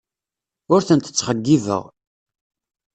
[0.73, 1.83] Ur tent-ttxeyyibeɣ.